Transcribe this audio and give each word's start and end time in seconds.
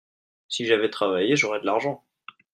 si 0.47 0.65
j'avais 0.65 0.89
travaillé, 0.89 1.35
j'aurais 1.35 1.59
de 1.59 1.65
l'argent. 1.67 2.03